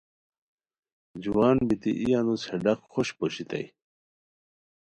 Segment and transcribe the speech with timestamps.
[1.23, 3.65] جوان بیتی ای انوس ہے ڈاق خوشپ پوشیتائے